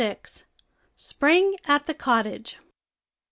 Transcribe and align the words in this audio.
SPRING 0.95 1.57
AT 1.67 1.85
THE 1.85 1.93
COTTAGE. 1.93 2.57